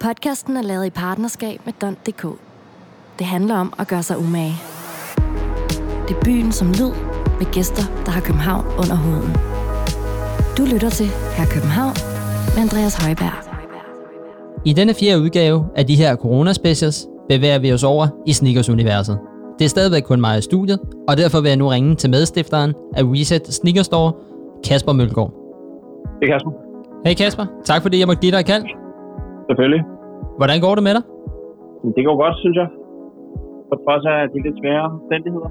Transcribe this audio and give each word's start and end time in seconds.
Podcasten 0.00 0.56
er 0.56 0.62
lavet 0.62 0.86
i 0.86 0.90
partnerskab 0.90 1.60
med 1.64 1.72
Don.dk. 1.80 2.26
Det 3.18 3.26
handler 3.26 3.56
om 3.56 3.72
at 3.78 3.88
gøre 3.88 4.02
sig 4.02 4.18
umage. 4.18 4.54
Det 6.08 6.16
er 6.16 6.20
byen 6.24 6.52
som 6.52 6.68
lyd, 6.68 6.92
med 7.38 7.52
gæster, 7.52 7.82
der 8.04 8.10
har 8.10 8.20
København 8.20 8.64
under 8.66 8.96
huden. 8.96 9.32
Du 10.58 10.74
lytter 10.74 10.90
til 10.90 11.06
Her 11.06 11.46
København 11.46 11.94
med 12.54 12.62
Andreas 12.62 13.04
Højberg. 13.04 13.36
I 14.64 14.72
denne 14.72 14.94
fjerde 14.94 15.20
udgave 15.22 15.66
af 15.76 15.86
de 15.86 15.96
her 15.96 16.16
corona-specials 16.16 17.08
bevæger 17.28 17.58
vi 17.58 17.72
os 17.72 17.84
over 17.84 18.08
i 18.26 18.32
sneakers-universet. 18.32 19.18
Det 19.58 19.64
er 19.64 19.68
stadigvæk 19.68 20.02
kun 20.02 20.20
mig 20.20 20.38
i 20.38 20.42
studiet, 20.42 20.80
og 21.08 21.16
derfor 21.16 21.40
vil 21.40 21.48
jeg 21.48 21.56
nu 21.56 21.68
ringe 21.68 21.94
til 21.94 22.10
medstifteren 22.10 22.74
af 22.96 23.02
Reset 23.04 23.54
Sneaker 23.54 23.82
Store, 23.82 24.12
Kasper 24.64 24.92
Mølgaard. 24.92 25.32
Hej 26.22 26.32
Kasper. 26.32 26.50
Hej 27.04 27.14
Kasper, 27.14 27.46
tak 27.64 27.82
fordi 27.82 27.98
jeg 27.98 28.06
måtte 28.06 28.20
give 28.20 28.32
dig 28.32 28.40
et 28.40 28.46
kald. 28.46 28.79
Selvfølgelig. 29.50 29.82
Hvordan 30.40 30.60
går 30.60 30.74
det 30.74 30.84
med 30.88 30.94
dig? 30.96 31.04
Det 31.96 32.02
går 32.08 32.16
godt, 32.24 32.36
synes 32.42 32.56
jeg. 32.62 32.68
På 33.70 33.74
trods 33.84 34.04
af 34.12 34.18
de 34.32 34.38
lidt 34.46 34.56
svære 34.60 34.84
omstændigheder. 34.96 35.48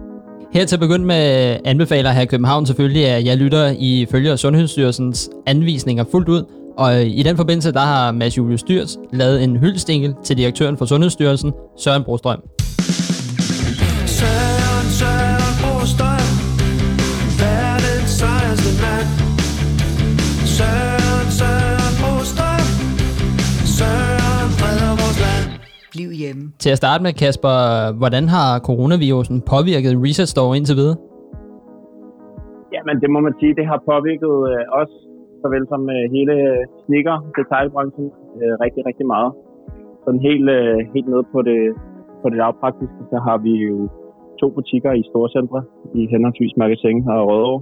Her 0.56 0.66
til 0.66 0.76
at 0.76 0.84
begynde 0.86 1.06
med 1.14 1.24
anbefaler 1.66 2.10
her 2.10 2.22
i 2.22 2.32
København 2.34 2.66
selvfølgelig, 2.66 3.06
at 3.16 3.26
jeg 3.30 3.38
lytter 3.38 3.64
i 3.90 3.92
følge 4.12 4.32
af 4.32 4.40
Sundhedsstyrelsens 4.40 5.30
anvisninger 5.48 6.04
fuldt 6.12 6.30
ud. 6.30 6.44
Og 6.78 6.90
i 7.20 7.24
den 7.24 7.36
forbindelse, 7.38 7.74
der 7.74 7.86
har 7.94 8.12
Mads 8.12 8.38
Julius 8.38 8.60
Styrs 8.60 8.98
lavet 9.14 9.44
en 9.44 9.58
hyldstinkel 9.58 10.16
til 10.24 10.38
direktøren 10.38 10.78
for 10.78 10.86
Sundhedsstyrelsen, 10.86 11.54
Søren 11.78 12.04
Brostrøm. 12.04 12.42
Til 26.64 26.70
at 26.74 26.82
starte 26.84 27.02
med, 27.06 27.12
Kasper, 27.22 27.56
hvordan 28.02 28.26
har 28.36 28.50
coronavirusen 28.70 29.38
påvirket 29.54 29.94
Reset 30.06 30.30
Store 30.34 30.54
indtil 30.58 30.76
videre? 30.82 30.98
Jamen, 32.76 32.96
det 33.04 33.10
må 33.16 33.20
man 33.28 33.34
sige, 33.40 33.54
det 33.60 33.66
har 33.72 33.80
påvirket 33.92 34.34
øh, 34.52 34.80
os, 34.82 34.92
såvel 35.44 35.64
som 35.72 35.82
øh, 35.96 36.04
hele 36.16 36.36
snikker 36.84 37.16
detaljbranchen 37.38 38.08
øh, 38.42 38.54
rigtig, 38.64 38.82
rigtig 38.90 39.06
meget. 39.14 39.32
Sådan 40.04 40.22
helt, 40.28 40.48
øh, 40.58 40.78
helt 40.94 41.08
nede 41.14 41.26
på 41.34 41.40
det, 41.50 41.62
på 42.22 42.26
det 42.32 42.38
lavpraktiske, 42.42 43.02
så 43.12 43.18
har 43.28 43.38
vi 43.46 43.54
jo 43.68 43.76
to 44.42 44.48
butikker 44.58 44.92
i 45.02 45.04
Storcentre, 45.10 45.62
i 46.00 46.02
henholdsvis 46.14 46.54
Magasin 46.64 46.98
og 47.14 47.22
Rødovre. 47.30 47.62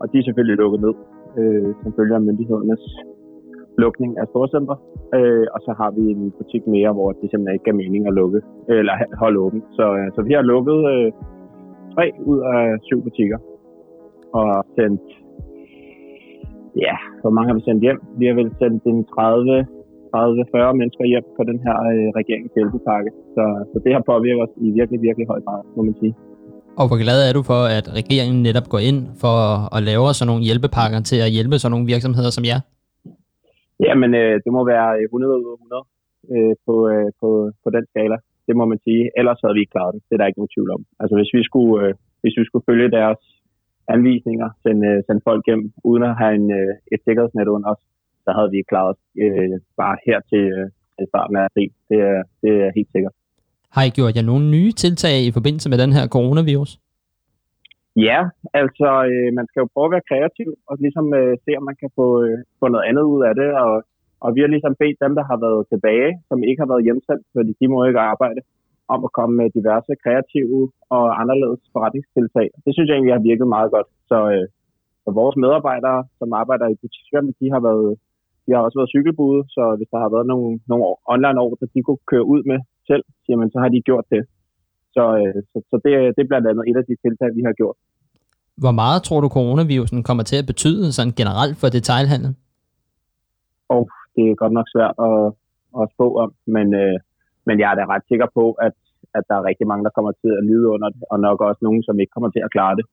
Og 0.00 0.04
de 0.10 0.18
er 0.18 0.24
selvfølgelig 0.26 0.56
lukket 0.62 0.80
ned, 0.86 0.94
øh, 1.40 1.68
som 1.80 1.90
følger 1.98 2.18
myndighedernes 2.28 2.82
lukning 3.84 4.12
af 4.20 4.26
storcenter, 4.32 4.76
Øh, 5.18 5.46
og 5.54 5.60
så 5.66 5.72
har 5.80 5.90
vi 5.96 6.02
en 6.14 6.24
butik 6.38 6.64
mere, 6.74 6.92
hvor 6.96 7.08
det 7.18 7.26
simpelthen 7.30 7.56
ikke 7.56 7.68
gav 7.68 7.76
mening 7.82 8.02
at 8.06 8.16
lukke, 8.20 8.40
eller 8.78 8.94
holde 9.22 9.38
åben. 9.44 9.62
Så, 9.76 9.84
øh, 9.98 10.06
så 10.14 10.20
vi 10.28 10.32
har 10.36 10.44
lukket 10.52 10.80
øh, 10.94 11.08
tre 11.94 12.06
ud 12.30 12.38
af 12.54 12.64
syv 12.88 12.98
butikker 13.06 13.38
og 14.40 14.48
sendt, 14.76 15.04
ja, 16.84 16.94
hvor 17.22 17.32
mange 17.34 17.48
har 17.48 17.56
vi 17.58 17.64
sendt 17.68 17.82
hjem? 17.86 17.98
Vi 18.20 18.24
har 18.26 18.34
vel 18.40 18.50
sendt 18.60 18.82
en 18.92 18.98
30 19.04 19.66
30-40 20.16 20.72
mennesker 20.80 21.04
hjem 21.12 21.26
på 21.38 21.42
den 21.50 21.58
her 21.66 21.76
øh, 21.90 22.08
regerings 22.18 22.52
hjælpepakke. 22.56 23.10
Så, 23.34 23.44
så 23.70 23.76
det 23.84 23.92
har 23.96 24.02
påvirket 24.12 24.42
os 24.46 24.54
i 24.66 24.68
virkelig, 24.78 25.00
virkelig 25.08 25.26
høj 25.32 25.40
grad, 25.46 25.60
må 25.76 25.82
man 25.88 25.94
sige. 26.00 26.14
Og 26.80 26.84
hvor 26.88 26.98
glad 27.04 27.18
er 27.28 27.32
du 27.38 27.42
for, 27.52 27.62
at 27.78 27.86
regeringen 28.00 28.42
netop 28.48 28.68
går 28.74 28.82
ind 28.90 29.00
for 29.22 29.36
at 29.76 29.80
lave 29.90 30.04
sådan 30.18 30.28
nogle 30.30 30.42
hjælpepakker 30.48 31.00
til 31.10 31.18
at 31.26 31.30
hjælpe 31.36 31.56
sådan 31.58 31.72
nogle 31.74 31.86
virksomheder 31.92 32.30
som 32.36 32.44
jer? 32.50 32.60
Jamen, 33.86 34.10
øh, 34.20 34.34
det 34.44 34.50
må 34.56 34.60
være 34.72 34.88
øh, 34.98 35.04
100 35.04 35.32
ud 35.40 35.52
af 35.52 35.58
100 35.60 35.84
øh, 36.34 36.54
på, 36.66 36.74
øh, 36.92 37.08
på, 37.20 37.28
på 37.64 37.68
den 37.76 37.84
skala. 37.90 38.16
Det 38.46 38.54
må 38.58 38.64
man 38.72 38.80
sige. 38.86 39.02
Ellers 39.18 39.40
havde 39.42 39.54
vi 39.56 39.62
ikke 39.62 39.74
klaret 39.76 39.94
det. 39.94 40.02
Det 40.06 40.14
er 40.14 40.20
der 40.20 40.30
ikke 40.30 40.40
nogen 40.40 40.54
tvivl 40.54 40.70
om. 40.76 40.82
Altså, 41.00 41.14
hvis 41.18 41.32
vi 41.36 41.42
skulle, 41.48 41.76
øh, 41.84 41.94
hvis 42.22 42.38
vi 42.40 42.44
skulle 42.48 42.68
følge 42.70 42.88
deres 42.98 43.22
anvisninger, 43.94 44.48
sende, 44.64 44.86
øh, 44.90 44.98
sende 45.06 45.22
folk 45.28 45.42
hjem, 45.48 45.62
uden 45.90 46.02
at 46.10 46.14
have 46.22 46.34
en, 46.40 46.48
øh, 46.60 46.72
et 46.94 47.00
sikkerhedsnet 47.06 47.48
under 47.56 47.68
os, 47.74 47.82
så 48.24 48.30
havde 48.36 48.50
vi 48.52 48.56
ikke 48.58 48.72
klaret 48.72 48.90
os 48.92 49.02
øh, 49.24 49.56
bare 49.82 49.96
her 50.06 50.18
til, 50.30 50.44
øh, 50.56 50.66
til 50.96 51.06
starten 51.12 51.36
af 51.36 51.44
april. 51.48 51.70
Det 51.90 51.98
er, 52.10 52.18
det 52.42 52.52
er 52.64 52.70
helt 52.78 52.90
sikkert. 52.94 53.14
Har 53.76 53.84
I 53.88 53.90
gjort 53.98 54.16
jer 54.16 54.22
nogle 54.30 54.44
nye 54.56 54.72
tiltag 54.72 55.16
i 55.28 55.32
forbindelse 55.38 55.68
med 55.70 55.78
den 55.78 55.92
her 55.96 56.04
coronavirus? 56.16 56.70
Ja, 57.96 58.20
altså 58.60 58.88
øh, 59.10 59.30
man 59.38 59.46
skal 59.46 59.60
jo 59.60 59.68
prøve 59.74 59.88
at 59.88 59.94
være 59.96 60.08
kreativ 60.10 60.48
og 60.68 60.74
ligesom 60.84 61.06
øh, 61.20 61.34
se, 61.44 61.50
om 61.58 61.64
man 61.70 61.76
kan 61.82 61.90
få, 61.98 62.06
øh, 62.24 62.38
få 62.60 62.68
noget 62.68 62.88
andet 62.88 63.04
ud 63.14 63.22
af 63.28 63.34
det. 63.40 63.50
Og, 63.64 63.72
og 64.24 64.28
vi 64.34 64.40
har 64.40 64.50
ligesom 64.54 64.74
bedt 64.82 64.98
dem, 65.04 65.12
der 65.18 65.24
har 65.30 65.38
været 65.46 65.68
tilbage, 65.72 66.10
som 66.28 66.38
ikke 66.48 66.60
har 66.62 66.70
været 66.72 66.86
hjemsendt, 66.86 67.24
fordi 67.36 67.52
de 67.60 67.68
må 67.68 67.78
ikke 67.84 68.00
arbejde, 68.12 68.40
om 68.94 69.00
at 69.06 69.14
komme 69.18 69.34
med 69.40 69.50
diverse 69.58 69.92
kreative 70.04 70.60
og 70.96 71.20
anderledes 71.20 71.62
forretningstiltag. 71.72 72.48
Det 72.64 72.72
synes 72.72 72.88
jeg 72.88 72.94
egentlig 72.96 73.16
har 73.18 73.28
virket 73.30 73.48
meget 73.56 73.70
godt. 73.76 73.88
Så, 74.10 74.18
øh, 74.34 74.46
så 75.04 75.10
vores 75.20 75.36
medarbejdere, 75.44 76.00
som 76.18 76.32
arbejder 76.32 76.66
i 76.68 76.80
butikkerne, 76.82 77.32
de 77.40 77.46
har 77.54 77.62
været 77.68 77.90
de 78.50 78.54
har 78.54 78.62
også 78.66 78.78
været 78.80 78.94
cykelbude, 78.94 79.40
så 79.54 79.62
hvis 79.78 79.90
der 79.92 79.98
har 80.04 80.10
været 80.14 80.26
nogle, 80.32 80.60
nogle 80.70 80.84
online 81.14 81.40
år, 81.44 81.52
der 81.60 81.66
de 81.74 81.82
kunne 81.82 82.02
køre 82.12 82.26
ud 82.32 82.42
med 82.50 82.58
selv, 82.90 83.04
jamen, 83.28 83.50
så 83.50 83.58
har 83.62 83.68
de 83.68 83.86
gjort 83.88 84.06
det. 84.14 84.22
Så, 84.96 85.04
øh, 85.20 85.34
så, 85.50 85.58
så 85.70 85.76
det, 85.84 85.92
det 86.14 86.20
er 86.22 86.30
blandt 86.32 86.46
andet 86.50 86.64
et 86.70 86.76
af 86.80 86.84
de 86.90 86.96
tiltag, 87.04 87.28
vi 87.38 87.42
har 87.48 87.54
gjort. 87.60 87.76
Hvor 88.62 88.74
meget 88.82 89.00
tror 89.06 89.20
du, 89.20 89.28
coronavirusen 89.28 90.02
kommer 90.08 90.24
til 90.30 90.38
at 90.42 90.46
betyde 90.52 90.92
sådan 90.96 91.14
generelt 91.20 91.56
for 91.60 91.68
detailhandlen? 91.76 92.34
Og 93.74 93.82
det 94.14 94.24
er 94.24 94.40
godt 94.42 94.54
nok 94.58 94.68
svært 94.74 94.94
at, 95.08 95.20
at 95.80 95.84
spå 95.94 96.06
om, 96.22 96.30
men, 96.56 96.66
øh, 96.82 96.96
men 97.46 97.56
jeg 97.60 97.68
er 97.70 97.76
da 97.78 97.84
ret 97.94 98.04
sikker 98.10 98.28
på, 98.38 98.44
at, 98.66 98.76
at 99.18 99.24
der 99.28 99.36
er 99.38 99.48
rigtig 99.50 99.66
mange, 99.70 99.84
der 99.86 99.96
kommer 99.96 100.12
til 100.22 100.32
at 100.38 100.46
lide 100.50 100.66
under 100.74 100.88
det, 100.94 101.02
og 101.12 101.18
nok 101.26 101.40
også 101.40 101.62
nogen, 101.66 101.82
som 101.82 102.00
ikke 102.00 102.14
kommer 102.14 102.30
til 102.32 102.42
at 102.44 102.52
klare 102.56 102.76
det. 102.78 102.86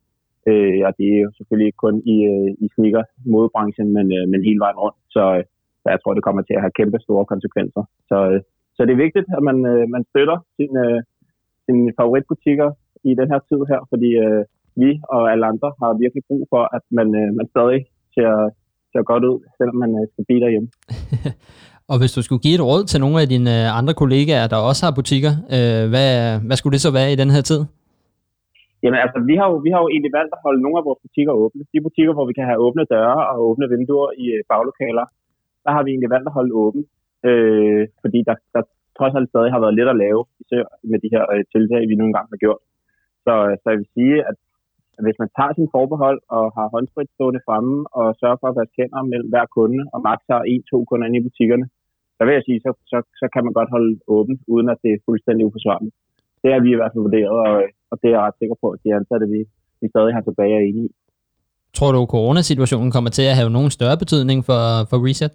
Øh, 0.50 0.80
og 0.88 0.92
det 0.98 1.08
er 1.16 1.22
jo 1.26 1.32
selvfølgelig 1.38 1.68
ikke 1.70 1.84
kun 1.86 1.96
i, 2.14 2.18
øh, 2.34 2.50
i 2.66 2.68
sneaker 2.76 3.04
modebranchen, 3.34 3.88
men, 3.98 4.06
øh, 4.18 4.26
men 4.32 4.40
hele 4.48 4.64
vejen 4.66 4.80
rundt. 4.84 5.00
Så, 5.16 5.24
øh, 5.38 5.44
så 5.82 5.88
jeg 5.94 6.00
tror, 6.00 6.14
det 6.14 6.28
kommer 6.28 6.42
til 6.46 6.58
at 6.58 6.64
have 6.64 6.78
kæmpe 6.80 7.00
store 7.06 7.26
konsekvenser. 7.32 7.84
Så, 8.10 8.18
øh, 8.32 8.40
så 8.76 8.80
det 8.86 8.94
er 8.94 9.06
vigtigt, 9.06 9.28
at 9.38 9.44
man, 9.50 9.58
øh, 9.72 9.84
man 9.96 10.04
støtter 10.12 10.38
sine, 10.56 10.80
øh, 10.86 11.00
sine 11.68 11.88
favoritbutikker 12.00 12.70
i 13.10 13.12
den 13.20 13.28
her 13.32 13.40
tid 13.50 13.62
her, 13.72 13.80
fordi 13.92 14.10
øh, 14.26 14.42
vi 14.82 14.90
og 15.14 15.22
alle 15.32 15.46
andre 15.52 15.70
har 15.82 16.02
virkelig 16.04 16.24
brug 16.30 16.44
for, 16.52 16.62
at 16.78 16.84
man, 16.98 17.08
øh, 17.22 17.30
man 17.40 17.48
stadig 17.54 17.80
ser, 18.16 18.32
ser 18.92 19.04
godt 19.12 19.24
ud, 19.32 19.38
selvom 19.58 19.78
man 19.84 19.92
øh, 20.00 20.06
skal 20.12 20.24
blive 20.28 20.42
derhjemme. 20.46 20.70
og 21.92 21.96
hvis 22.00 22.16
du 22.16 22.22
skulle 22.24 22.44
give 22.46 22.58
et 22.60 22.68
råd 22.70 22.84
til 22.92 23.00
nogle 23.04 23.18
af 23.24 23.28
dine 23.34 23.52
øh, 23.58 23.78
andre 23.80 23.94
kollegaer, 24.02 24.48
der 24.52 24.68
også 24.70 24.82
har 24.86 24.94
butikker, 25.00 25.34
øh, 25.56 25.84
hvad, 25.92 26.12
hvad 26.48 26.58
skulle 26.58 26.76
det 26.76 26.86
så 26.86 26.92
være 27.00 27.10
i 27.12 27.20
den 27.22 27.32
her 27.36 27.44
tid? 27.52 27.62
Jamen 28.84 29.00
altså, 29.06 29.20
vi 29.30 29.36
har, 29.40 29.48
jo, 29.52 29.56
vi 29.66 29.70
har 29.74 29.82
jo 29.84 29.90
egentlig 29.94 30.14
valgt 30.20 30.34
at 30.36 30.44
holde 30.46 30.62
nogle 30.66 30.78
af 30.80 30.86
vores 30.88 31.00
butikker 31.06 31.34
åbne. 31.44 31.62
De 31.74 31.86
butikker, 31.88 32.14
hvor 32.16 32.26
vi 32.30 32.36
kan 32.38 32.48
have 32.50 32.62
åbne 32.66 32.84
døre 32.96 33.16
og 33.32 33.36
åbne 33.50 33.70
vinduer 33.74 34.10
i 34.24 34.26
øh, 34.36 34.42
baglokaler, 34.52 35.06
der 35.66 35.72
har 35.76 35.82
vi 35.84 35.90
egentlig 35.92 36.14
valgt 36.16 36.30
at 36.30 36.38
holde 36.38 36.54
åben. 36.64 36.84
Øh, 37.30 37.84
fordi 38.04 38.20
der, 38.28 38.36
der 38.56 38.62
trods 38.98 39.16
alt 39.18 39.30
stadig 39.32 39.52
har 39.54 39.64
været 39.64 39.78
lidt 39.78 39.94
at 39.94 40.02
lave, 40.06 40.22
især 40.42 40.64
med 40.92 41.00
de 41.04 41.14
her 41.16 41.24
øh, 41.34 41.44
tiltag, 41.54 41.82
vi 41.92 41.96
nogle 42.00 42.14
gange 42.16 42.30
har 42.34 42.42
gjort. 42.46 42.62
Så, 43.26 43.34
øh, 43.48 43.54
så 43.62 43.66
jeg 43.72 43.80
vil 43.82 43.94
sige, 43.98 44.16
at 44.30 44.38
hvis 45.06 45.20
man 45.22 45.30
tager 45.38 45.54
sin 45.56 45.70
forbehold 45.76 46.20
og 46.38 46.46
har 46.58 46.68
håndsprit 46.76 47.10
stående 47.16 47.46
fremme 47.48 47.76
og 48.00 48.08
sørger 48.22 48.40
for 48.40 48.48
at 48.50 48.58
være 48.60 48.74
kender 48.78 49.02
mellem 49.12 49.30
hver 49.34 49.46
kunde, 49.58 49.82
og 49.94 50.00
maks 50.08 50.26
har 50.34 50.42
en-to 50.54 50.78
kunder 50.90 51.06
inde 51.08 51.20
i 51.20 51.28
butikkerne, 51.28 51.66
så 52.18 52.22
vil 52.26 52.34
jeg 52.38 52.46
sige, 52.48 52.60
så, 52.66 52.72
så, 52.92 52.98
så 53.22 53.26
kan 53.34 53.44
man 53.46 53.54
godt 53.60 53.70
holde 53.76 53.92
åbent, 54.16 54.40
uden 54.54 54.68
at 54.74 54.80
det 54.84 54.92
er 54.94 55.06
fuldstændig 55.10 55.44
uforsvarligt. 55.46 55.96
Det 56.44 56.50
har 56.54 56.62
vi 56.66 56.70
i 56.72 56.80
hvert 56.80 56.92
fald 56.94 57.08
vurderet, 57.08 57.38
og, 57.48 57.56
og 57.92 57.96
det 58.02 58.08
er 58.08 58.16
jeg 58.16 58.26
ret 58.26 58.40
sikker 58.42 58.56
på, 58.62 58.68
at 58.76 58.80
de 58.84 58.96
ansatte, 59.00 59.26
vi, 59.36 59.42
vi 59.82 59.88
stadig 59.94 60.14
har 60.14 60.24
tilbage 60.26 60.56
er 60.60 60.64
enige 60.70 60.88
i. 60.90 60.94
Tror 61.78 61.92
du, 61.92 62.02
at 62.02 62.14
coronasituationen 62.16 62.92
kommer 62.96 63.10
til 63.10 63.26
at 63.32 63.38
have 63.40 63.50
nogen 63.58 63.72
større 63.78 63.98
betydning 64.04 64.40
for, 64.50 64.62
for 64.90 64.98
Reset? 65.06 65.34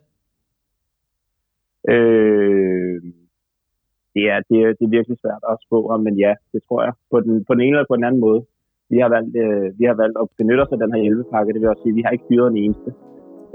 Øh, 1.94 2.98
det, 4.14 4.24
er, 4.32 4.38
det, 4.48 4.56
er, 4.64 4.70
det 4.78 4.84
er 4.86 4.96
virkelig 4.96 5.18
svært 5.18 5.44
at 5.52 5.56
spå 5.66 5.78
om, 5.94 6.00
men 6.06 6.14
ja, 6.24 6.32
det 6.52 6.60
tror 6.66 6.80
jeg. 6.86 6.92
På 7.12 7.20
den, 7.24 7.44
på 7.46 7.52
den 7.54 7.62
ene 7.62 7.74
eller 7.76 7.92
på 7.92 7.96
den 7.98 8.08
anden 8.08 8.24
måde. 8.26 8.40
Vi 8.92 8.98
har 9.02 9.10
valgt, 9.16 9.34
øh, 9.44 9.66
vi 9.80 9.84
har 9.90 9.96
valgt 10.02 10.16
at 10.22 10.26
benytte 10.38 10.62
os 10.64 10.74
af 10.74 10.78
den 10.82 10.92
her 10.94 11.02
hjælpepakke. 11.02 11.52
Det 11.52 11.60
vil 11.60 11.72
også 11.72 11.82
sige, 11.82 11.94
at 11.94 11.98
vi 11.98 12.04
har 12.06 12.12
ikke 12.14 12.28
fyret 12.30 12.48
en 12.50 12.62
eneste. 12.64 12.90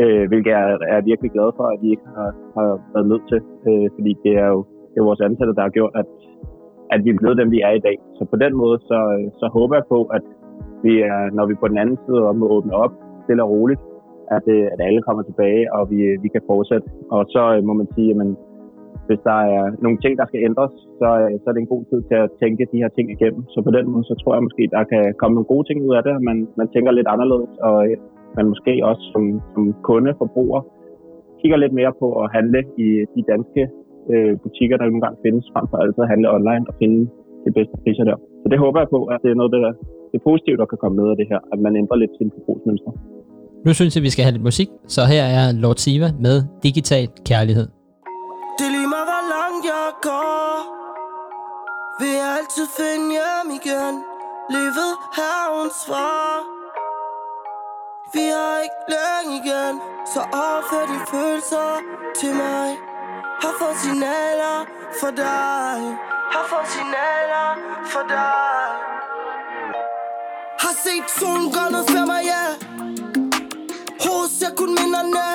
Øh, 0.01 0.23
hvilket 0.29 0.51
jeg 0.55 0.63
er, 0.71 0.77
er 0.95 1.07
virkelig 1.11 1.31
glad 1.35 1.49
for, 1.57 1.65
at 1.73 1.79
vi 1.83 1.89
ikke 1.93 2.07
har, 2.15 2.29
har 2.57 2.67
været 2.93 3.09
nødt 3.11 3.25
til. 3.31 3.39
Øh, 3.67 3.87
fordi 3.95 4.11
det 4.23 4.33
er 4.43 4.49
jo 4.55 4.59
det 4.97 5.01
er 5.01 5.11
vores 5.11 5.25
ansatte, 5.27 5.55
der 5.57 5.61
har 5.67 5.75
gjort, 5.77 5.93
at, 6.01 6.09
at 6.93 6.99
vi 7.05 7.09
er 7.09 7.19
blevet 7.21 7.37
dem, 7.37 7.51
vi 7.51 7.59
er 7.67 7.73
i 7.77 7.85
dag. 7.87 7.97
Så 8.17 8.25
på 8.31 8.37
den 8.43 8.53
måde, 8.61 8.77
så, 8.89 8.99
så 9.39 9.45
håber 9.57 9.75
jeg 9.75 9.85
på, 9.93 9.99
at 10.17 10.25
vi 10.85 10.93
er, 11.01 11.19
når 11.37 11.45
vi 11.45 11.55
på 11.61 11.67
den 11.67 11.77
anden 11.77 11.97
side 12.05 12.21
om 12.29 12.43
at 12.43 12.51
åbne 12.55 12.73
op, 12.83 12.93
stille 13.23 13.43
og 13.43 13.49
roligt, 13.49 13.81
at, 14.35 14.45
øh, 14.55 14.65
at 14.73 14.79
alle 14.87 15.01
kommer 15.01 15.23
tilbage, 15.23 15.73
og 15.73 15.83
vi, 15.91 15.99
vi 16.23 16.29
kan 16.35 16.41
fortsætte. 16.51 16.87
Og 17.15 17.25
så 17.33 17.43
øh, 17.55 17.63
må 17.63 17.73
man 17.73 17.87
sige, 17.95 18.09
at 18.11 18.17
hvis 19.07 19.21
der 19.29 19.39
er 19.55 19.63
nogle 19.85 19.97
ting, 20.03 20.13
der 20.19 20.25
skal 20.27 20.41
ændres, 20.49 20.73
så, 20.99 21.09
øh, 21.23 21.33
så 21.39 21.45
er 21.47 21.53
det 21.53 21.63
en 21.63 21.73
god 21.75 21.83
tid 21.91 21.99
til 22.09 22.17
at 22.23 22.31
tænke 22.41 22.71
de 22.71 22.81
her 22.83 22.91
ting 22.97 23.07
igennem. 23.15 23.41
Så 23.53 23.57
på 23.67 23.71
den 23.77 23.85
måde, 23.91 24.05
så 24.09 24.15
tror 24.21 24.33
jeg 24.35 24.43
måske, 24.47 24.63
der 24.75 24.83
kan 24.91 25.03
komme 25.19 25.33
nogle 25.35 25.51
gode 25.53 25.65
ting 25.67 25.77
ud 25.87 25.93
af 25.97 26.03
det, 26.05 26.13
at 26.19 26.23
man, 26.29 26.37
man 26.59 26.67
tænker 26.73 26.91
lidt 26.91 27.09
anderledes, 27.13 27.51
og 27.67 27.77
øh, 27.87 27.97
man 28.37 28.45
måske 28.53 28.73
også 28.89 29.03
som, 29.13 29.23
som 29.53 29.63
kunde, 29.89 30.11
forbruger, 30.21 30.61
kigger 31.41 31.57
lidt 31.63 31.73
mere 31.79 31.93
på 32.01 32.07
at 32.21 32.27
handle 32.37 32.59
i 32.85 32.87
de 33.15 33.21
danske 33.31 33.61
øh, 34.11 34.33
butikker, 34.43 34.75
der 34.77 34.85
nogle 34.85 35.03
gange 35.05 35.19
findes, 35.25 35.45
frem 35.53 35.65
for 35.69 35.77
altid 35.83 36.01
at 36.05 36.11
handle 36.13 36.27
online 36.37 36.63
og 36.69 36.73
finde 36.81 36.99
de 37.45 37.51
bedste 37.57 37.75
priser 37.83 38.05
der. 38.09 38.17
Så 38.41 38.47
det 38.51 38.59
håber 38.63 38.79
jeg 38.83 38.89
på, 38.95 38.99
at 39.13 39.19
det 39.23 39.29
er 39.31 39.39
noget, 39.41 39.51
der 39.55 39.73
det 40.13 40.21
positive, 40.29 40.57
der 40.57 40.65
kan 40.65 40.77
komme 40.83 40.95
med 41.01 41.07
af 41.13 41.17
det 41.21 41.27
her, 41.31 41.39
at 41.53 41.59
man 41.65 41.73
ændrer 41.81 41.97
lidt 41.97 42.11
sin 42.19 42.31
forbrugsmønster. 42.35 42.91
Nu 43.65 43.73
synes 43.73 43.95
jeg, 43.95 44.03
vi 44.03 44.09
skal 44.09 44.23
have 44.23 44.35
lidt 44.37 44.43
musik, 44.43 44.69
så 44.87 45.01
her 45.13 45.23
er 45.39 45.45
Lord 45.63 45.75
Siva 45.83 46.09
med 46.25 46.35
Digital 46.63 47.07
Kærlighed 47.29 47.76
langt 49.87 50.05
jeg 50.05 50.11
går. 50.11 50.77
Vil 51.99 52.09
jeg 52.09 52.37
altid 52.37 52.67
finde 52.77 53.09
hjem 53.09 53.51
igen. 53.51 54.03
Livet 54.49 54.97
havens 55.11 55.73
svar. 55.85 56.43
Vi 58.13 58.25
har 58.35 58.57
ikke 58.65 58.81
længe 58.93 59.37
igen. 59.41 59.81
Så 60.13 60.21
overfør 60.33 60.85
dine 60.85 61.07
følelser 61.07 61.81
til 62.19 62.35
mig. 62.35 62.77
Har 63.41 63.53
fået 63.59 63.77
signaler 63.77 64.65
for 64.99 65.11
dig. 65.11 65.97
Har 66.33 66.45
fået 66.49 66.67
signaler 66.67 67.49
for 67.91 68.03
dig. 68.07 68.67
Har 70.59 70.73
set 70.83 71.09
solen 71.19 71.51
gøre 71.53 71.71
noget 71.71 71.89
for 71.89 72.05
mig, 72.05 72.21
ja. 72.23 72.31
Yeah. 72.31 72.53
Hovedet 74.03 74.31
ser 74.39 74.55
kun 74.55 74.69
minderne. 74.79 75.27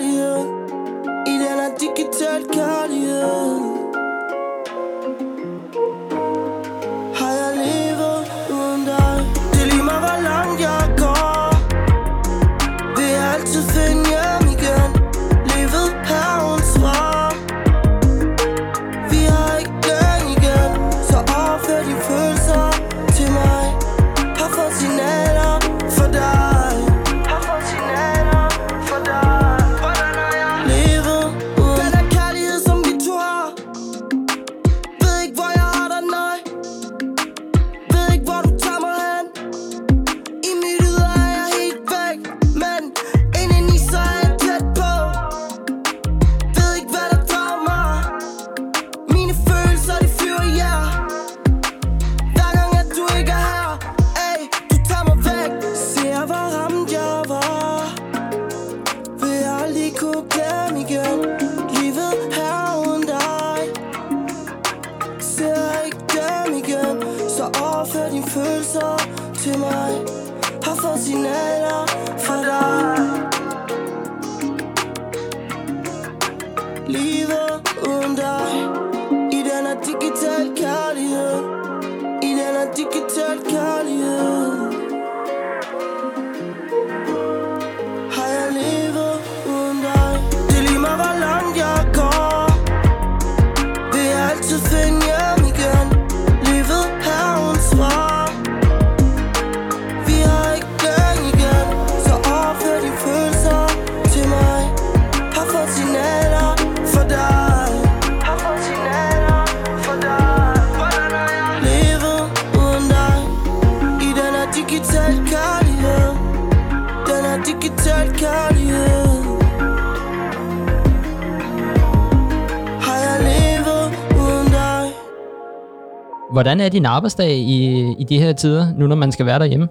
Hvordan 126.38 126.58
er 126.66 126.70
din 126.78 126.92
arbejdsdag 126.96 127.32
i, 127.56 127.60
i 128.02 128.04
de 128.12 128.18
her 128.24 128.32
tider, 128.42 128.64
nu 128.80 128.84
når 128.92 129.00
man 129.04 129.12
skal 129.16 129.26
være 129.30 129.42
derhjemme? 129.44 129.68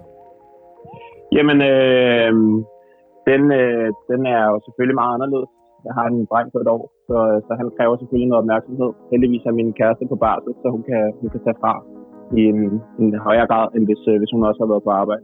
Jamen, 1.37 1.57
øh, 1.71 2.31
den, 3.29 3.41
øh, 3.61 3.87
den 4.11 4.21
er 4.35 4.43
jo 4.51 4.57
selvfølgelig 4.65 4.99
meget 5.01 5.13
anderledes. 5.15 5.51
Jeg 5.87 5.93
har 5.97 6.05
en 6.07 6.27
dreng 6.31 6.47
på 6.53 6.59
et 6.63 6.69
år, 6.75 6.83
så, 7.07 7.17
så 7.45 7.51
han 7.59 7.67
kræver 7.77 7.95
selvfølgelig 7.97 8.29
noget 8.29 8.43
opmærksomhed. 8.43 8.91
Heldigvis 9.11 9.45
er 9.49 9.59
min 9.59 9.71
kæreste 9.79 10.05
på 10.11 10.17
barsel, 10.25 10.51
så 10.61 10.67
hun 10.75 10.83
kan, 10.89 11.01
hun 11.19 11.29
kan 11.33 11.41
tage 11.45 11.61
fra 11.61 11.73
i 12.39 12.41
en, 12.51 12.59
en 13.01 13.09
højere 13.27 13.47
grad, 13.51 13.67
end 13.75 13.83
hvis, 13.89 14.01
øh, 14.11 14.15
hvis 14.19 14.33
hun 14.33 14.47
også 14.49 14.59
har 14.63 14.71
været 14.71 14.87
på 14.87 14.93
arbejde. 15.01 15.23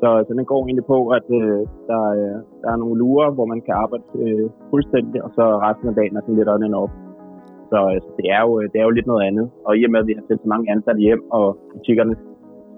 Så, 0.00 0.08
så 0.26 0.32
den 0.38 0.46
går 0.50 0.60
egentlig 0.66 0.86
på, 0.94 0.98
at 1.18 1.26
øh, 1.40 1.60
der, 1.90 2.02
øh, 2.18 2.36
der 2.62 2.68
er 2.72 2.78
nogle 2.82 2.98
lurer, 3.02 3.30
hvor 3.36 3.46
man 3.52 3.60
kan 3.66 3.74
arbejde 3.84 4.04
øh, 4.24 4.46
fuldstændig, 4.70 5.18
og 5.26 5.30
så 5.36 5.44
resten 5.66 5.88
af 5.90 5.94
dagen 5.98 6.16
er 6.16 6.22
sådan 6.22 6.38
lidt 6.38 6.52
on 6.54 6.66
and 6.66 6.78
off. 6.82 6.92
Så, 7.70 7.78
altså, 7.94 8.10
det, 8.18 8.26
er 8.36 8.40
jo, 8.46 8.50
øh, 8.60 8.64
det 8.72 8.78
er 8.78 8.86
jo 8.88 8.96
lidt 8.96 9.10
noget 9.12 9.22
andet. 9.28 9.46
Og 9.66 9.72
i 9.78 9.84
og 9.86 9.90
med, 9.92 10.00
at 10.02 10.08
vi 10.10 10.14
har 10.18 10.24
sendt 10.26 10.42
så 10.44 10.48
mange 10.54 10.70
ansatte 10.72 11.00
hjem, 11.06 11.22
og 11.38 11.46
butikkerne 11.72 12.14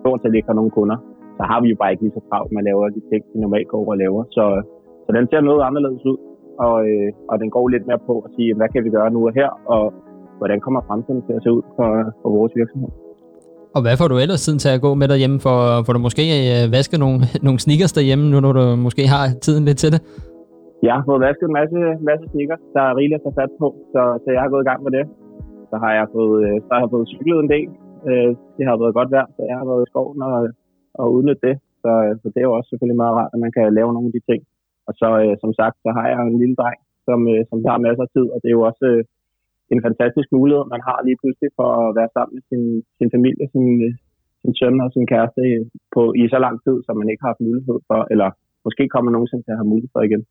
stort 0.00 0.20
set 0.20 0.34
ikke 0.34 0.50
har 0.50 0.58
nogen 0.60 0.76
kunder, 0.78 0.98
så 1.38 1.42
har 1.50 1.58
vi 1.62 1.68
jo 1.72 1.76
bare 1.80 1.92
ikke 1.92 2.04
lige 2.04 2.16
så 2.18 2.22
travlt 2.28 2.52
med 2.52 2.60
at 2.62 2.68
lave 2.68 2.90
de 2.96 3.02
ting, 3.10 3.22
vi 3.32 3.38
normalt 3.40 3.68
går 3.72 3.82
og 3.92 3.98
laver. 4.02 4.22
Så, 4.36 4.44
øh, 4.56 4.62
så 5.04 5.10
den 5.16 5.26
ser 5.30 5.40
noget 5.40 5.62
anderledes 5.68 6.04
ud, 6.12 6.18
og, 6.66 6.76
øh, 6.88 7.08
og 7.30 7.36
den 7.42 7.48
går 7.54 7.64
lidt 7.68 7.86
mere 7.86 8.02
på 8.08 8.14
at 8.26 8.30
sige, 8.36 8.54
hvad 8.58 8.68
kan 8.72 8.84
vi 8.84 8.90
gøre 8.96 9.10
nu 9.16 9.20
og 9.28 9.34
her, 9.40 9.50
og 9.74 9.84
hvordan 10.38 10.60
kommer 10.60 10.80
fremtiden 10.88 11.22
til 11.26 11.34
at 11.38 11.42
se 11.44 11.50
ud 11.56 11.62
for, 11.76 11.88
for 12.22 12.28
vores 12.38 12.52
virksomhed. 12.60 12.90
Og 13.76 13.80
hvad 13.82 13.96
får 14.00 14.08
du 14.08 14.16
ellers 14.18 14.42
tiden 14.44 14.58
til 14.58 14.68
at 14.68 14.80
gå 14.80 14.94
med 14.94 15.08
derhjemme? 15.08 15.40
For, 15.46 15.56
får 15.86 15.92
du 15.92 15.98
måske 15.98 16.24
øh, 16.50 16.72
vasket 16.72 16.98
nogle, 17.00 17.18
nogle 17.46 17.58
sneakers 17.64 17.92
derhjemme, 17.92 18.24
nu 18.30 18.40
når 18.40 18.52
du 18.52 18.76
måske 18.76 19.02
har 19.14 19.24
tiden 19.46 19.64
lidt 19.64 19.78
til 19.78 19.92
det? 19.94 20.00
Jeg 20.86 20.94
har 20.96 21.04
fået 21.08 21.24
vasket 21.26 21.46
en 21.48 21.58
masse, 21.60 21.80
masse 22.10 22.24
sneakers, 22.32 22.64
der 22.76 22.82
er 22.86 22.96
rigeligt 22.98 23.18
at 23.18 23.24
tage 23.24 23.38
fat 23.40 23.52
på, 23.62 23.68
så, 23.92 24.02
så 24.22 24.28
jeg 24.34 24.42
har 24.42 24.52
gået 24.52 24.64
i 24.64 24.70
gang 24.70 24.80
med 24.84 24.92
det. 24.96 25.04
Så 25.70 25.76
har 25.82 25.92
jeg 25.98 26.06
fået, 26.16 26.38
øh, 26.46 26.56
så 26.64 26.70
har 26.74 26.80
jeg 26.82 26.92
fået 26.94 27.10
cyklet 27.12 27.38
en 27.40 27.52
del. 27.54 27.68
Øh, 28.08 28.30
det 28.56 28.64
har 28.68 28.80
været 28.82 28.96
godt 28.98 29.10
vejr, 29.14 29.28
så 29.36 29.40
jeg 29.50 29.56
har 29.60 29.66
været 29.70 29.84
i 29.84 29.90
skoven 29.90 30.18
og, 30.28 30.36
og 31.00 31.06
udnyttet 31.16 31.44
det. 31.48 31.56
Så, 31.82 31.90
øh, 32.04 32.12
så 32.20 32.26
det 32.32 32.40
er 32.40 32.48
jo 32.48 32.56
også 32.58 32.68
selvfølgelig 32.70 33.02
meget 33.02 33.16
rart, 33.18 33.34
at 33.34 33.42
man 33.44 33.52
kan 33.56 33.76
lave 33.78 33.94
nogle 33.94 34.08
af 34.10 34.14
de 34.16 34.26
ting. 34.30 34.40
Og 34.88 34.92
så 35.00 35.08
som 35.42 35.52
sagt, 35.60 35.76
så 35.84 35.90
har 35.96 36.06
jeg 36.10 36.18
en 36.20 36.40
lille 36.42 36.56
dreng, 36.60 36.80
som, 37.06 37.18
som 37.50 37.58
har 37.70 37.84
masser 37.86 38.04
af 38.06 38.12
tid, 38.16 38.26
og 38.34 38.38
det 38.42 38.48
er 38.48 38.58
jo 38.58 38.68
også 38.70 38.86
en 39.72 39.80
fantastisk 39.86 40.28
mulighed, 40.36 40.62
man 40.74 40.82
har 40.88 40.98
lige 41.06 41.20
pludselig 41.20 41.50
for 41.58 41.68
at 41.82 41.88
være 41.98 42.10
sammen 42.16 42.34
med 42.36 42.44
sin, 42.50 42.64
sin 42.98 43.10
familie, 43.14 43.44
sin, 43.54 43.68
sin 44.42 44.52
søn 44.60 44.76
og 44.84 44.88
sin 44.96 45.06
kæreste 45.12 45.42
på, 45.94 46.02
i 46.20 46.22
så 46.32 46.38
lang 46.46 46.56
tid, 46.66 46.76
som 46.86 46.94
man 47.00 47.08
ikke 47.10 47.22
har 47.22 47.32
haft 47.32 47.46
mulighed 47.48 47.78
for, 47.88 48.00
eller 48.12 48.28
måske 48.66 48.84
kommer 48.94 49.10
nogensinde 49.10 49.42
til 49.44 49.54
at 49.54 49.60
have 49.60 49.72
mulighed 49.72 49.92
for 49.96 50.02
igen. 50.08 50.22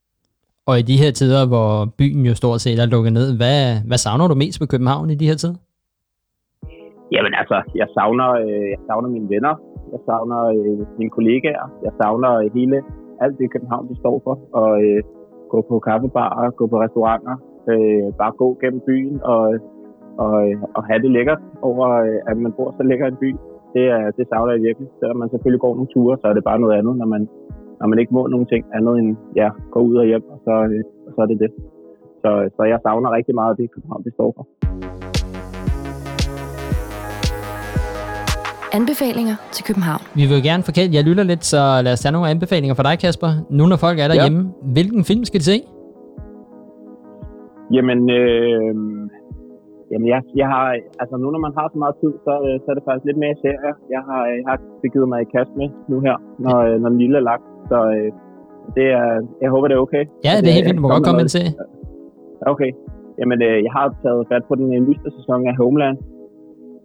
Og 0.70 0.76
i 0.82 0.84
de 0.90 1.02
her 1.04 1.12
tider, 1.20 1.44
hvor 1.52 1.70
byen 2.00 2.24
jo 2.30 2.34
stort 2.42 2.60
set 2.62 2.80
er 2.84 2.88
lukket 2.94 3.14
ned, 3.20 3.28
hvad, 3.40 3.60
hvad 3.90 4.00
savner 4.06 4.28
du 4.28 4.36
mest 4.44 4.62
ved 4.62 4.68
København 4.74 5.10
i 5.10 5.16
de 5.22 5.30
her 5.30 5.38
tider? 5.42 5.58
Jamen 7.14 7.34
altså, 7.42 7.58
jeg 7.82 7.88
savner, 7.98 8.30
øh, 8.44 8.66
jeg 8.74 8.82
savner 8.88 9.10
mine 9.16 9.30
venner, 9.34 9.54
jeg 9.94 10.02
savner 10.08 10.42
øh, 10.56 10.80
mine 11.00 11.12
kollegaer, 11.18 11.66
jeg 11.86 11.94
savner 12.02 12.32
øh, 12.42 12.48
hele 12.58 12.78
alt 13.24 13.38
det 13.40 13.52
København, 13.54 13.88
det 13.90 13.98
står 14.04 14.16
for. 14.26 14.36
Og 14.60 14.72
øh, 14.86 15.00
gå 15.54 15.58
på 15.70 15.76
kaffebarer, 15.88 16.50
gå 16.60 16.64
på 16.68 16.78
restauranter, 16.84 17.36
øh, 17.72 18.08
bare 18.22 18.34
gå 18.42 18.48
gennem 18.62 18.82
byen 18.88 19.16
og, 19.34 19.42
og, 20.24 20.34
øh, 20.44 20.56
og 20.76 20.82
have 20.90 21.02
det 21.04 21.12
lækkert 21.18 21.42
over, 21.70 21.86
øh, 22.06 22.20
at 22.30 22.38
man 22.38 22.52
bor 22.58 22.70
så 22.78 22.84
lækker 22.84 23.08
en 23.08 23.22
by. 23.24 23.30
Det, 23.76 23.86
er, 23.98 24.04
det 24.18 24.26
savner 24.28 24.54
jeg 24.54 24.62
virkelig. 24.68 24.88
Selvom 25.00 25.18
man 25.18 25.30
selvfølgelig 25.30 25.62
går 25.66 25.74
nogle 25.76 25.94
ture, 25.94 26.18
så 26.22 26.26
er 26.28 26.34
det 26.34 26.44
bare 26.50 26.60
noget 26.64 26.78
andet, 26.80 26.96
når 27.02 27.06
man, 27.16 27.24
når 27.82 27.88
man 27.92 28.00
ikke 28.02 28.14
må 28.18 28.22
nogen 28.34 28.48
ting 28.54 28.64
andet 28.78 28.96
end 29.02 29.10
ja, 29.42 29.50
gå 29.74 29.80
ud 29.90 29.96
og 30.02 30.06
hjem, 30.12 30.24
og 30.34 30.38
så, 30.46 30.54
øh, 30.72 30.84
og 31.08 31.12
så 31.16 31.20
er 31.26 31.30
det 31.32 31.40
det. 31.44 31.52
Så, 32.24 32.30
så 32.56 32.62
jeg 32.72 32.80
savner 32.86 33.10
rigtig 33.18 33.36
meget 33.42 33.58
det, 33.60 33.66
København 33.76 34.04
det 34.04 34.14
står 34.18 34.30
for. 34.38 34.44
Anbefalinger 38.80 39.36
til 39.56 39.64
København. 39.68 40.04
Vi 40.20 40.24
vil 40.28 40.36
jo 40.40 40.44
gerne 40.50 40.64
forkæle, 40.70 40.90
jeg 40.98 41.04
lytter 41.10 41.26
lidt, 41.32 41.44
så 41.54 41.62
lad 41.86 41.94
os 41.96 42.02
tage 42.04 42.14
nogle 42.16 42.28
anbefalinger 42.34 42.76
for 42.80 42.86
dig, 42.88 42.96
Kasper. 43.04 43.32
Nu 43.58 43.64
når 43.72 43.80
folk 43.86 43.98
er 44.04 44.08
derhjemme, 44.12 44.42
ja. 44.48 44.72
hvilken 44.76 45.02
film 45.10 45.24
skal 45.30 45.40
de 45.42 45.48
se? 45.54 45.58
Jamen, 47.76 48.00
øh, 48.20 48.74
jamen 49.92 50.08
jeg, 50.14 50.20
jeg 50.42 50.48
har, 50.54 50.66
altså 51.02 51.16
nu 51.22 51.28
når 51.34 51.42
man 51.48 51.54
har 51.60 51.68
så 51.74 51.78
meget 51.84 51.96
tid, 52.02 52.14
så, 52.26 52.34
øh, 52.48 52.56
så 52.62 52.68
er 52.72 52.76
det 52.78 52.84
faktisk 52.88 53.06
lidt 53.10 53.20
mere 53.24 53.36
serier. 53.44 53.76
Jeg 53.96 54.02
har, 54.10 54.22
jeg 54.36 54.46
har 54.50 54.58
begivet 54.86 55.08
mig 55.12 55.20
i 55.22 55.32
kast 55.36 55.52
med 55.60 55.70
nu 55.92 55.98
her, 56.08 56.16
når, 56.44 56.58
øh, 56.68 56.76
når 56.82 56.90
den 56.94 57.00
lille 57.04 57.18
er 57.22 57.26
lagt. 57.32 57.46
Så 57.70 57.78
øh, 57.98 58.10
det 58.76 58.86
er, 59.00 59.08
jeg 59.42 59.50
håber, 59.54 59.68
det 59.68 59.76
er 59.76 59.84
okay. 59.88 60.04
Ja, 60.28 60.34
det 60.42 60.48
er 60.50 60.56
helt 60.58 60.68
fint. 60.68 60.78
Du 60.78 60.84
må 60.84 60.90
godt 60.96 61.06
komme 61.08 61.22
ind 61.24 61.32
til. 61.38 61.46
Okay. 62.54 62.72
Jamen, 63.20 63.40
øh, 63.48 63.58
jeg 63.66 63.72
har 63.78 63.86
taget 64.04 64.28
fat 64.32 64.44
på 64.50 64.54
den 64.60 64.68
nyeste 64.88 65.10
sæson 65.18 65.40
af 65.52 65.56
Homeland, 65.62 65.98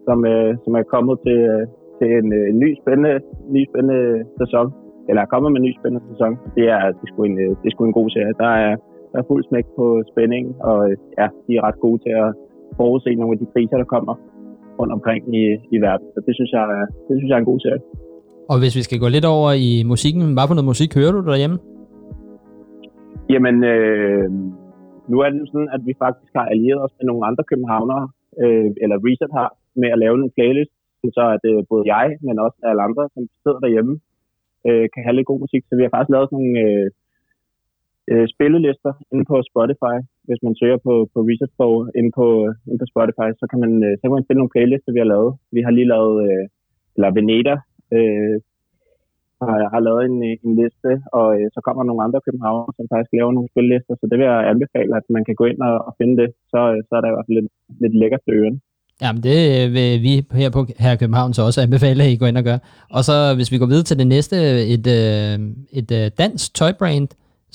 som, 0.06 0.18
øh, 0.32 0.50
som 0.64 0.72
er 0.80 0.84
kommet 0.94 1.16
til, 1.26 1.38
øh, 1.54 1.62
til 1.98 2.08
en, 2.20 2.28
øh, 2.40 2.48
ny, 2.62 2.68
spændende, 2.80 3.14
ny 3.54 3.60
spændende 3.70 4.00
sæson. 4.40 4.66
Eller 5.08 5.22
er 5.22 5.32
kommet 5.34 5.50
med 5.52 5.60
en 5.60 5.66
ny 5.68 5.72
spændende 5.78 6.04
sæson. 6.10 6.32
Det 6.56 6.64
er, 6.76 6.82
det 6.98 7.04
er, 7.06 7.10
sgu, 7.12 7.20
en, 7.30 7.38
øh, 7.44 7.50
det 7.60 7.66
er 7.66 7.74
sgu 7.74 7.82
en 7.84 7.98
god 8.00 8.08
serie. 8.14 8.34
Der 8.44 8.52
er, 8.64 8.72
der 9.10 9.18
er 9.18 9.28
fuld 9.30 9.44
smæk 9.48 9.66
på 9.78 9.86
spænding, 10.12 10.44
og 10.70 10.78
øh, 10.90 10.96
ja, 11.18 11.26
de 11.46 11.50
er 11.56 11.62
ret 11.68 11.80
gode 11.86 11.98
til 12.04 12.12
at 12.24 12.28
forudse 12.78 13.10
nogle 13.14 13.34
af 13.34 13.38
de 13.42 13.52
kriser, 13.52 13.76
der 13.82 13.92
kommer 13.94 14.14
rundt 14.78 14.92
omkring 14.96 15.22
i, 15.40 15.42
i 15.74 15.76
verden. 15.86 16.06
Så 16.14 16.18
det 16.26 16.34
synes, 16.34 16.52
jeg, 16.52 16.64
det 17.06 17.14
synes 17.16 17.28
jeg 17.30 17.36
er 17.36 17.42
en 17.44 17.52
god 17.52 17.60
serie. 17.60 17.82
Og 18.50 18.56
hvis 18.60 18.76
vi 18.78 18.82
skal 18.86 18.98
gå 19.04 19.08
lidt 19.08 19.26
over 19.36 19.50
i 19.68 19.70
musikken, 19.92 20.22
hvad 20.34 20.46
for 20.46 20.54
noget 20.54 20.72
musik 20.72 20.90
hører 20.98 21.12
du 21.16 21.20
derhjemme? 21.30 21.58
Jamen, 23.32 23.56
øh, 23.72 24.26
nu 25.10 25.16
er 25.24 25.28
det 25.30 25.48
sådan, 25.52 25.70
at 25.76 25.82
vi 25.88 25.94
faktisk 26.04 26.32
har 26.38 26.46
allieret 26.52 26.80
os 26.84 26.94
med 26.98 27.06
nogle 27.10 27.26
andre 27.28 27.44
københavnere, 27.50 28.04
øh, 28.42 28.70
eller 28.82 28.96
Reset 29.06 29.32
har, 29.38 29.48
med 29.82 29.90
at 29.94 29.98
lave 30.04 30.16
nogle 30.18 30.36
playlist, 30.36 30.74
så 31.16 31.22
at 31.36 31.44
øh, 31.50 31.58
både 31.70 31.84
jeg, 31.94 32.06
men 32.26 32.38
også 32.46 32.58
alle 32.68 32.82
andre, 32.88 33.04
som 33.14 33.22
sidder 33.42 33.60
derhjemme, 33.64 33.94
øh, 34.68 34.86
kan 34.92 35.04
have 35.04 35.16
lidt 35.16 35.30
god 35.30 35.40
musik. 35.44 35.62
Så 35.66 35.72
vi 35.76 35.82
har 35.84 35.92
faktisk 35.94 36.12
lavet 36.14 36.28
sådan 36.28 36.38
nogle 36.38 36.60
øh, 36.66 36.86
øh, 38.10 38.26
spillelister 38.34 38.92
inde 39.12 39.24
på 39.30 39.36
Spotify. 39.50 39.96
Hvis 40.28 40.40
man 40.46 40.54
søger 40.60 40.78
på, 40.86 40.94
på 41.12 41.18
Reset 41.28 41.52
Pro 41.56 41.70
inde 41.98 42.12
på, 42.18 42.26
inde 42.68 42.80
på 42.82 42.88
Spotify, 42.92 43.28
så 43.40 43.44
kan, 43.50 43.58
man, 43.64 43.72
øh, 43.86 43.92
så 43.96 44.02
kan 44.04 44.16
man 44.16 44.26
finde 44.26 44.40
nogle 44.40 44.54
playlister, 44.54 44.92
vi 44.96 45.02
har 45.02 45.10
lavet. 45.14 45.30
Vi 45.56 45.60
har 45.66 45.72
lige 45.78 45.92
lavet, 45.94 46.16
øh, 46.26 46.44
eller 46.96 47.10
Veneta, 47.16 47.54
øh, 47.96 48.36
har, 49.42 49.58
har 49.72 49.80
lavet 49.86 50.02
en, 50.10 50.18
en 50.46 50.52
liste, 50.60 50.90
og 51.18 51.26
øh, 51.36 51.46
så 51.54 51.60
kommer 51.66 51.82
nogle 51.84 52.04
andre 52.06 52.20
københavner, 52.26 52.72
som 52.76 52.86
faktisk 52.92 53.12
laver 53.18 53.32
nogle 53.32 53.52
spillelister, 53.52 53.94
så 53.96 54.04
det 54.10 54.16
vil 54.18 54.26
jeg 54.32 54.50
anbefale, 54.52 54.96
at 55.00 55.06
man 55.16 55.24
kan 55.24 55.36
gå 55.40 55.44
ind 55.50 55.60
og, 55.68 55.74
og 55.86 55.92
finde 55.98 56.16
det. 56.22 56.28
Så, 56.52 56.60
øh, 56.72 56.78
så 56.86 56.92
er 56.96 57.00
der 57.00 57.10
i 57.10 57.14
hvert 57.14 57.26
fald 57.26 57.38
lidt, 57.40 57.52
lidt 57.82 57.94
lækkert 58.00 58.22
til 58.24 58.34
ørerne. 58.40 58.60
Jamen, 59.02 59.22
det 59.28 59.38
vil 59.76 59.90
vi 60.06 60.14
her 60.42 60.50
på 60.56 60.60
her 60.84 60.92
i 60.92 61.00
København 61.02 61.32
så 61.34 61.42
også 61.42 61.60
anbefale, 61.60 62.04
at 62.04 62.10
I 62.10 62.16
går 62.20 62.26
ind 62.26 62.42
og 62.42 62.44
gør. 62.50 62.58
Og 62.96 63.02
så 63.08 63.16
hvis 63.36 63.52
vi 63.52 63.58
går 63.58 63.66
videre 63.72 63.88
til 63.88 63.98
det 63.98 64.06
næste, 64.14 64.36
et, 64.74 64.86
øh, 64.98 65.34
et, 65.78 65.90
et 65.92 66.18
dansk 66.18 66.54
tøjbrand, 66.54 67.08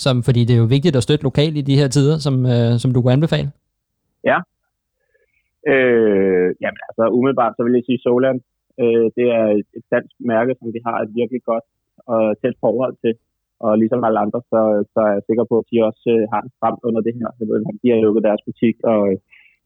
som, 0.04 0.24
fordi 0.28 0.42
det 0.46 0.54
er 0.54 0.64
jo 0.64 0.74
vigtigt 0.76 0.96
at 0.96 1.04
støtte 1.04 1.24
lokalt 1.24 1.58
i 1.58 1.68
de 1.70 1.80
her 1.80 1.88
tider, 1.88 2.18
som, 2.26 2.36
øh, 2.54 2.72
som 2.82 2.90
du 2.94 3.02
kunne 3.02 3.18
anbefale. 3.18 3.50
Ja. 4.30 4.38
Øh, 5.74 6.48
jamen 6.64 6.82
altså, 6.90 7.04
umiddelbart 7.18 7.54
så 7.58 7.64
vil 7.64 7.74
jeg 7.74 7.84
sige 7.86 8.04
Soland. 8.06 8.40
Øh, 8.82 9.06
det 9.18 9.28
er 9.40 9.46
et 9.78 9.86
dansk 9.96 10.16
mærke, 10.32 10.52
som 10.60 10.68
vi 10.76 10.80
har 10.88 10.98
et 11.00 11.12
virkelig 11.20 11.42
godt 11.52 11.66
og 12.14 12.22
tæt 12.42 12.58
forhold 12.66 12.96
til. 13.04 13.14
Og 13.66 13.72
ligesom 13.82 14.04
alle 14.08 14.20
andre, 14.26 14.42
så, 14.52 14.60
så 14.94 15.00
er 15.08 15.14
jeg 15.16 15.28
sikker 15.30 15.46
på, 15.52 15.56
at 15.62 15.70
de 15.72 15.78
også 15.90 16.06
øh, 16.16 16.24
har 16.34 16.42
en 16.44 16.52
frem 16.60 16.76
under 16.88 17.02
det 17.08 17.14
her. 17.20 17.30
Jeg 17.40 17.48
ved, 17.48 17.58
de 17.84 17.90
har 17.90 18.04
lukket 18.06 18.28
deres 18.28 18.44
butik, 18.48 18.76
og 18.92 19.02
øh, 19.12 19.18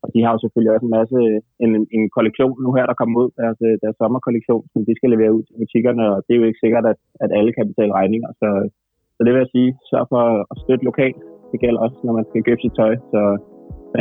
og 0.06 0.08
de 0.14 0.20
har 0.24 0.32
jo 0.34 0.40
selvfølgelig 0.42 0.74
også 0.74 0.86
en 0.88 0.98
masse, 1.00 1.20
en, 1.64 1.72
en 1.98 2.04
kollektion 2.16 2.56
nu 2.66 2.70
her, 2.78 2.86
der 2.90 3.00
kommer 3.00 3.16
ud, 3.24 3.32
altså, 3.48 3.66
deres, 3.66 3.80
deres 3.84 3.98
sommerkollektion, 4.02 4.64
som 4.74 4.82
de 4.88 4.94
skal 4.96 5.10
levere 5.16 5.36
ud 5.38 5.44
til 5.46 5.56
butikkerne, 5.62 6.04
og 6.14 6.18
det 6.26 6.32
er 6.34 6.40
jo 6.42 6.50
ikke 6.50 6.64
sikkert, 6.66 6.86
at, 6.92 6.98
at 7.24 7.30
alle 7.38 7.52
kan 7.54 7.70
betale 7.72 7.94
regninger. 8.00 8.30
Så, 8.42 8.50
så 9.16 9.20
det 9.24 9.32
vil 9.32 9.44
jeg 9.44 9.54
sige, 9.56 9.70
sørg 9.90 10.06
for 10.14 10.24
at 10.52 10.58
støtte 10.64 10.88
lokalt. 10.90 11.20
Det 11.52 11.60
gælder 11.64 11.80
også, 11.86 11.98
når 12.04 12.14
man 12.18 12.26
skal 12.30 12.44
købe 12.48 12.62
sit 12.62 12.76
tøj. 12.80 12.94
Så 13.12 13.22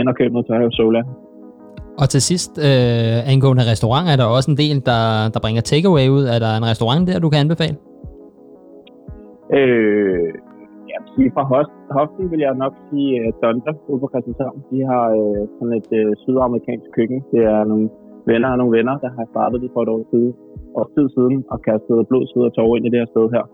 ind 0.00 0.12
og 0.12 0.16
køb 0.20 0.30
noget 0.32 0.46
tøj 0.46 0.60
hos 0.64 0.76
Sola. 0.80 1.02
Og 2.00 2.06
til 2.12 2.22
sidst, 2.30 2.52
øh, 2.68 3.32
angående 3.32 3.64
restaurant, 3.72 4.06
er 4.12 4.16
der 4.20 4.26
også 4.36 4.48
en 4.54 4.58
del, 4.64 4.76
der, 4.90 5.02
der 5.32 5.38
bringer 5.44 5.62
takeaway 5.72 6.06
ud. 6.16 6.24
Er 6.34 6.38
der 6.44 6.52
en 6.60 6.66
restaurant 6.72 7.02
der, 7.08 7.16
du 7.24 7.28
kan 7.30 7.40
anbefale? 7.44 7.76
Øh, 9.58 10.28
ja, 10.90 10.98
vil 11.16 11.30
fra 11.36 11.44
hoften 11.98 12.24
vil 12.32 12.40
jeg 12.46 12.54
nok 12.64 12.74
sige 12.88 13.10
uh, 13.20 13.28
Donda 13.42 13.72
ude 13.90 14.00
på 14.02 14.08
Christianshavn. 14.12 14.58
De 14.70 14.78
har 14.90 15.04
uh, 15.22 15.40
sådan 15.56 15.74
et 15.80 15.90
uh, 16.00 16.10
sydamerikansk 16.22 16.88
køkken. 16.96 17.18
Det 17.32 17.42
er 17.54 17.60
nogle 17.70 17.86
venner 18.30 18.48
og 18.52 18.58
nogle 18.60 18.76
venner, 18.78 18.94
der 19.04 19.10
har 19.16 19.26
startet 19.32 19.58
det 19.62 19.70
for 19.74 19.80
et 19.82 19.90
år 19.94 20.02
siden, 20.10 20.32
års 20.78 20.90
tid 20.94 21.06
siden 21.16 21.36
og 21.52 21.58
kastet 21.68 22.08
blod, 22.08 22.24
sved 22.30 22.44
og 22.48 22.54
tårer 22.54 22.76
ind 22.76 22.86
i 22.86 22.92
det 22.92 23.00
her 23.02 23.10
sted 23.14 23.26
her. 23.36 23.44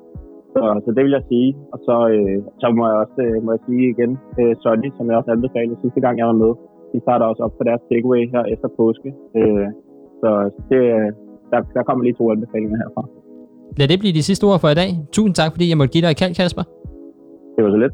Så, 0.54 0.62
så 0.84 0.88
det 0.96 1.02
vil 1.04 1.16
jeg 1.18 1.24
sige. 1.32 1.50
Og 1.72 1.78
så, 1.86 1.96
uh, 2.18 2.38
så 2.60 2.66
må 2.76 2.82
jeg 2.90 2.96
også 3.04 3.20
uh, 3.28 3.36
må 3.44 3.50
jeg 3.56 3.62
sige 3.66 3.84
igen, 3.94 4.12
uh, 4.40 4.52
Sonny, 4.62 4.88
som 4.96 5.04
jeg 5.08 5.16
også 5.20 5.30
anbefalede 5.36 5.82
sidste 5.84 6.00
gang, 6.04 6.14
jeg 6.20 6.28
var 6.32 6.38
med, 6.44 6.52
de 6.92 6.98
starter 7.04 7.24
også 7.30 7.42
op 7.46 7.54
på 7.58 7.64
deres 7.68 7.82
takeaway 7.90 8.22
her 8.34 8.42
efter 8.54 8.68
påske. 8.78 9.08
Uh, 9.38 9.66
så, 10.20 10.28
så 10.54 10.60
det, 10.70 10.80
der, 11.50 11.60
der 11.76 11.82
kommer 11.88 12.02
lige 12.04 12.16
to 12.20 12.24
anbefalinger 12.32 12.76
herfra. 12.82 13.02
Lad 13.78 13.88
det 13.88 13.98
blive 14.02 14.14
de 14.18 14.22
sidste 14.22 14.44
ord 14.44 14.60
for 14.60 14.68
i 14.68 14.78
dag. 14.82 14.90
Tusind 15.12 15.34
tak, 15.34 15.50
fordi 15.54 15.68
jeg 15.68 15.78
måtte 15.78 15.92
give 15.92 16.02
dig 16.04 16.10
et 16.10 16.16
kald, 16.22 16.34
Kasper. 16.34 16.64
Det 17.54 17.60
var 17.64 17.70
så 17.70 17.76
let. 17.76 17.92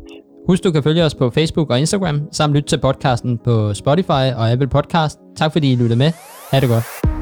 Husk, 0.49 0.65
du 0.65 0.71
kan 0.73 0.83
følge 0.83 1.05
os 1.05 1.15
på 1.15 1.31
Facebook 1.31 1.71
og 1.71 1.79
Instagram, 1.79 2.17
samt 2.33 2.53
lytte 2.55 2.69
til 2.69 2.81
podcasten 2.87 3.39
på 3.39 3.75
Spotify 3.75 4.25
og 4.39 4.45
Apple 4.53 4.69
Podcast. 4.69 5.19
Tak 5.37 5.53
fordi 5.53 5.73
I 5.73 5.77
lyttede 5.77 5.99
med. 5.99 6.11
Ha' 6.51 6.61
det 6.61 6.69
godt. 6.69 7.16